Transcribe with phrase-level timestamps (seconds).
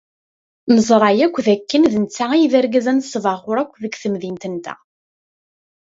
[0.73, 4.79] Neẓra akk dakken d netta ay d argaz anesbaɣur akk deg temdint-nteɣ.